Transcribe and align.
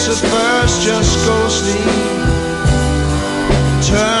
Face 0.00 0.22
at 0.22 0.30
first 0.30 0.82
just 0.82 1.26
go 1.26 1.48
sleep. 1.48 2.20
the 3.80 4.19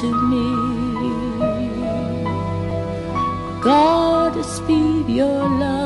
to 0.00 0.10
me. 0.30 0.46
God, 3.60 4.42
speed 4.42 5.10
your 5.10 5.42
love. 5.60 5.79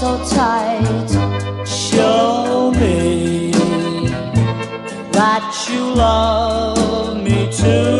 so 0.00 0.16
tight. 0.24 1.10
Show 1.66 2.72
me 2.72 3.50
that 5.12 5.68
you 5.68 5.92
love 5.92 7.22
me 7.22 7.52
too. 7.52 7.99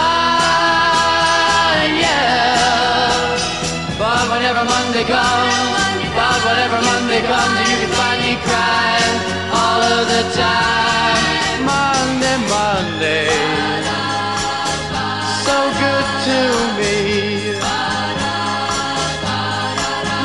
Monday 5.01 5.13
comes, 5.13 6.13
about 6.13 6.45
whatever 6.45 6.79
Monday 6.79 7.21
comes, 7.21 7.59
you 7.71 7.77
can 7.81 7.89
find 7.89 8.21
me 8.21 8.35
crying 8.45 9.17
all 9.51 9.81
of 9.81 10.07
the 10.13 10.23
time. 10.37 11.65
Monday, 11.65 12.37
Monday, 12.45 13.29
so 15.41 15.57
good 15.81 16.07
to 16.27 16.39
me. 16.77 16.93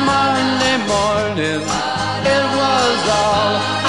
Monday 0.05 0.77
morning, 0.85 1.61
it 2.35 2.45
was 2.55 3.09
all. 3.09 3.86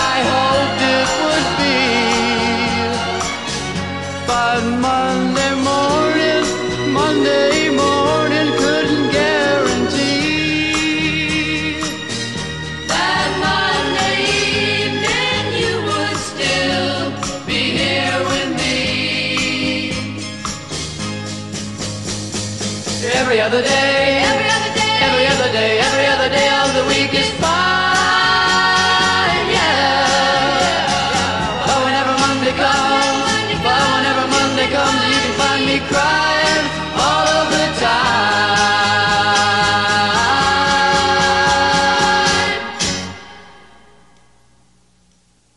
Crying 35.87 36.67
all 36.97 37.27
of 37.41 37.51
the 37.51 37.67
time. 37.81 38.19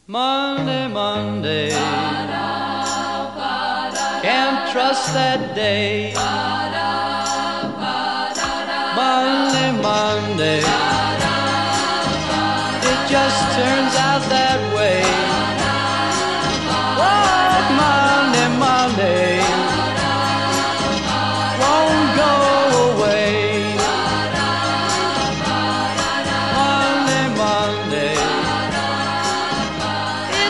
Monday, 0.08 0.88
Monday. 0.88 1.70
Can't 4.22 4.72
trust 4.72 5.14
that 5.14 5.56
day. 5.56 6.14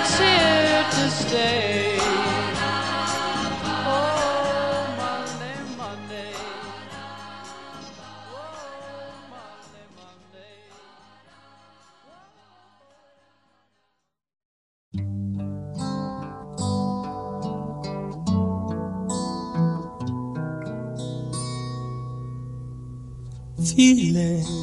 It's 0.03 0.17
here 0.17 0.83
to 0.95 1.09
stay. 1.11 1.97
Oh, 3.71 4.95
Monday, 4.97 5.57
Monday. 5.77 6.33
Oh, 8.33 9.13
Monday, 9.29 9.85
Monday. 9.99 10.57
feelings. 23.75 24.60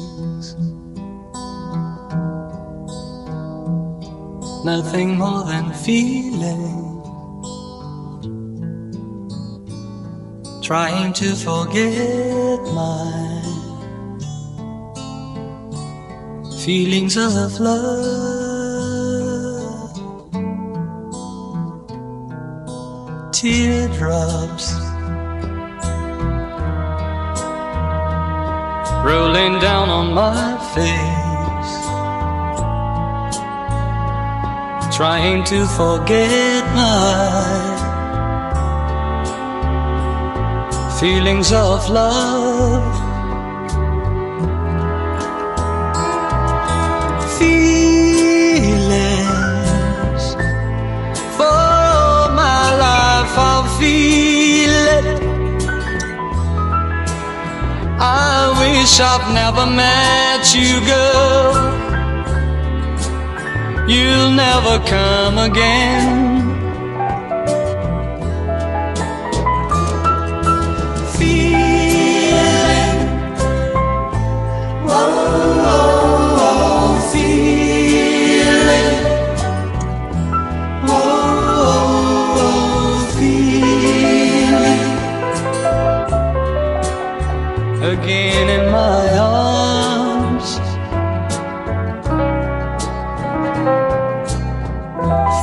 Nothing 4.71 5.17
more 5.17 5.43
than 5.45 5.73
feeling. 5.73 7.01
Trying 10.61 11.11
to 11.13 11.29
forget 11.47 12.59
my 12.79 13.41
feelings 16.63 17.17
of 17.17 17.59
love. 17.59 17.89
Teardrops. 23.33 24.67
rolling 29.03 29.55
down 29.59 29.89
on 29.89 30.13
my 30.13 30.57
face, 30.75 31.18
trying 34.99 35.41
to 35.45 35.65
forget 35.65 36.61
my 36.75 37.63
feelings 40.99 41.53
of 41.53 41.89
love. 41.89 42.83
Feelings 47.39 48.75
for 51.37 52.27
my 52.41 52.65
life, 52.85 53.37
I'll 53.37 53.69
feel 53.79 54.73
it. 54.97 55.05
I 58.01 58.51
wish 58.59 58.99
I've 58.99 59.33
never 59.33 59.65
met 59.65 60.53
you, 60.53 60.81
girl. 60.85 61.88
You'll 63.89 64.31
never 64.31 64.77
come 64.85 65.37
again. 65.39 66.27
Feeling, 71.59 72.93
oh, 74.87 74.99
oh, 75.67 75.87
oh, 76.41 77.09
feeling, 77.11 78.89
oh, 80.87 80.99
oh, 81.57 82.43
oh, 82.45 82.99
feeling. 83.17 84.83
Again 87.93 88.45
in 88.49 88.63
my 88.71 89.03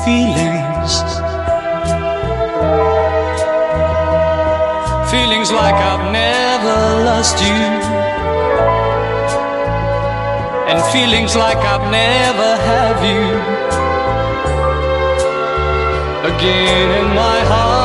Feelings, 0.07 0.93
feelings 5.11 5.51
like 5.51 5.75
I've 5.75 6.13
never 6.13 6.77
lost 7.09 7.37
you, 7.43 7.63
and 10.71 10.79
feelings 10.93 11.35
like 11.35 11.57
I've 11.57 11.91
never 11.91 12.51
have 12.71 13.01
you. 13.03 13.27
Again 16.31 16.89
in 17.01 17.09
my 17.17 17.41
heart. 17.41 17.75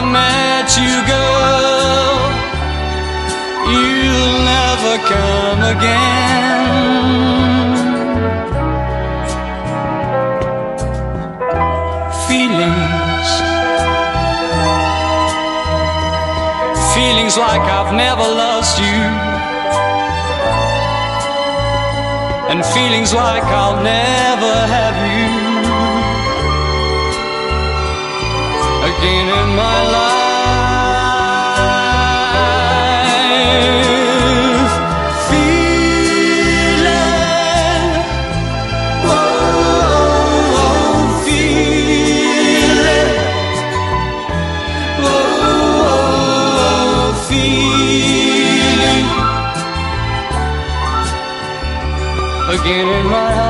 I'd 0.00 0.08
met 0.12 0.68
you 0.80 0.94
girl. 1.12 2.16
You'll 3.68 4.38
never 4.56 4.94
come 5.12 5.60
again. 5.74 6.70
Feelings. 12.28 13.28
Feelings 16.94 17.34
like 17.36 17.60
I've 17.60 17.92
never 17.94 18.26
lost 18.44 18.78
you, 18.78 19.00
and 22.50 22.64
feelings 22.64 23.12
like 23.12 23.44
I'll 23.44 23.82
never 23.82 24.54
have 24.76 24.96
you. 25.12 25.50
Again 28.80 29.49
again 52.52 52.88
in 52.88 53.06
my 53.06 53.32
arms. 53.32 53.49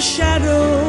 shadow 0.00 0.79